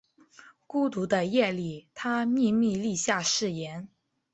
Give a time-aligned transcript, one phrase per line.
[0.65, 3.87] 孤独的夜里他秘密立下誓言